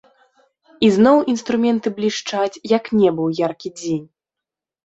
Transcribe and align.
І 0.85 0.89
зноў 0.95 1.17
інструменты 1.33 1.93
блішчаць, 1.97 2.57
як 2.77 2.91
неба 3.01 3.21
ў 3.29 3.47
яркі 3.49 3.69
дзень. 3.83 4.05